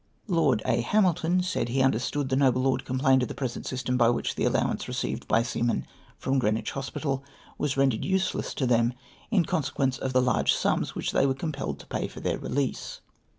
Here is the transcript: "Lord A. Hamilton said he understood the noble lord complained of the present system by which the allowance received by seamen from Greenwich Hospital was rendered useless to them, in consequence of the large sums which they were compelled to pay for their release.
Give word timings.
"Lord 0.27 0.63
A. 0.65 0.81
Hamilton 0.81 1.43
said 1.43 1.69
he 1.69 1.83
understood 1.83 2.29
the 2.29 2.35
noble 2.35 2.63
lord 2.63 2.85
complained 2.85 3.21
of 3.21 3.27
the 3.27 3.35
present 3.35 3.67
system 3.67 3.97
by 3.97 4.09
which 4.09 4.33
the 4.33 4.45
allowance 4.45 4.87
received 4.87 5.27
by 5.27 5.43
seamen 5.43 5.85
from 6.17 6.39
Greenwich 6.39 6.71
Hospital 6.71 7.23
was 7.59 7.77
rendered 7.77 8.03
useless 8.03 8.55
to 8.55 8.65
them, 8.65 8.95
in 9.29 9.45
consequence 9.45 9.99
of 9.99 10.11
the 10.11 10.19
large 10.23 10.55
sums 10.55 10.95
which 10.95 11.11
they 11.11 11.27
were 11.27 11.35
compelled 11.35 11.77
to 11.81 11.85
pay 11.85 12.07
for 12.07 12.19
their 12.19 12.39
release. 12.39 13.01